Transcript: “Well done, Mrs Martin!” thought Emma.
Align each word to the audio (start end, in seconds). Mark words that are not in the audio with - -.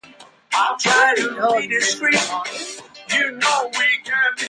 “Well 0.51 0.77
done, 0.79 1.15
Mrs 1.17 2.31
Martin!” 2.31 3.39
thought 3.39 3.75
Emma. 3.91 4.35